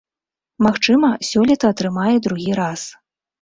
Магчыма, 0.67 1.09
сёлета 1.31 1.65
атрымае 1.75 2.15
другі 2.29 2.57
раз. 2.63 2.81